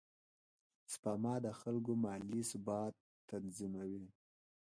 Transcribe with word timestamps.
سپما 0.93 1.33
د 1.45 1.47
خلکو 1.59 1.91
مالي 2.03 2.41
ثبات 2.51 2.93
تضمینوي. 3.29 4.05